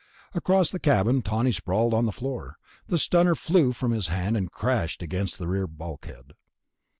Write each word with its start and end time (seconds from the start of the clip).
Across 0.33 0.71
the 0.71 0.79
cabin 0.79 1.21
Tawney 1.21 1.51
sprawled 1.51 1.93
on 1.93 2.07
the 2.07 2.11
floor. 2.11 2.57
The 2.87 2.97
stunner 2.97 3.35
flew 3.35 3.71
from 3.71 3.91
his 3.91 4.07
hand 4.07 4.35
and 4.35 4.49
crashed 4.51 5.03
against 5.03 5.37
the 5.37 5.47
rear 5.47 5.67
bulkhead. 5.67 6.33